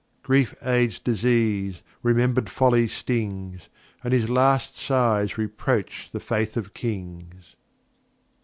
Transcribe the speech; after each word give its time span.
Grief 0.23 0.55
aids 0.63 0.97
Disease, 0.97 1.83
remember'd 2.01 2.49
Folly 2.49 2.87
stings, 2.87 3.69
And 4.03 4.13
his 4.13 4.31
last 4.31 4.75
Sighs 4.75 5.37
reproach 5.37 6.09
the 6.11 6.19
Faith 6.19 6.57
of 6.57 6.73
Kings. 6.73 7.55